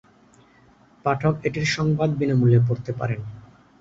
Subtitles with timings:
[1.05, 3.21] পাঠক এটির সংবাদ বিনামূল্যে পড়তে পারেন।